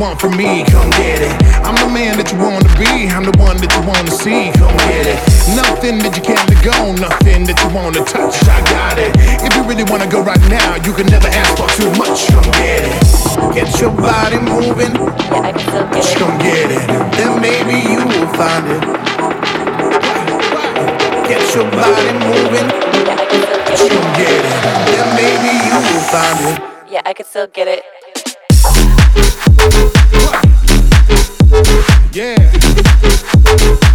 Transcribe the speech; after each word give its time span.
Want 0.00 0.18
from 0.18 0.34
me, 0.34 0.64
come 0.64 0.88
get 0.96 1.20
it. 1.20 1.36
I'm 1.60 1.76
the 1.76 1.84
man 1.92 2.16
that 2.16 2.32
you 2.32 2.40
wanna 2.40 2.64
be, 2.80 3.12
I'm 3.12 3.28
the 3.28 3.36
one 3.36 3.60
that 3.60 3.68
you 3.68 3.82
wanna 3.84 4.08
see, 4.08 4.48
come 4.56 4.72
get 4.88 5.04
it. 5.04 5.20
Nothing 5.52 6.00
that 6.00 6.16
you 6.16 6.24
can't 6.24 6.40
let 6.48 6.56
go, 6.64 6.96
nothing 6.96 7.44
that 7.44 7.60
you 7.60 7.68
wanna 7.76 8.00
touch, 8.08 8.40
I 8.48 8.64
got 8.72 8.96
it. 8.96 9.12
If 9.44 9.52
you 9.52 9.62
really 9.68 9.84
wanna 9.84 10.08
go 10.08 10.24
right 10.24 10.40
now, 10.48 10.80
you 10.88 10.96
can 10.96 11.04
never 11.12 11.28
ask 11.28 11.52
for 11.60 11.68
too 11.76 11.92
much, 12.00 12.32
come 12.32 12.48
get 12.56 12.80
it. 12.88 12.96
Get 13.52 13.68
your 13.76 13.92
body 13.92 14.40
moving, 14.40 14.96
just 15.92 16.16
come 16.16 16.32
get 16.40 16.72
it. 16.72 16.80
Then 17.20 17.36
maybe 17.44 17.76
you 17.84 18.00
will 18.00 18.30
find 18.40 18.64
it. 18.72 18.80
Get 21.28 21.44
your 21.52 21.68
body 21.76 22.12
moving, 22.24 22.68
come 22.72 24.08
get 24.16 24.32
it. 24.32 24.56
Then 24.96 25.06
maybe 25.12 25.50
you 25.60 25.76
will 25.76 26.04
find 26.08 26.40
it. 26.48 26.56
Yeah, 26.88 27.04
I 27.04 27.12
can 27.12 27.28
still 27.28 27.52
get 27.52 27.68
it. 27.68 27.84
Yeah. 32.12 33.86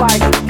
like 0.00 0.49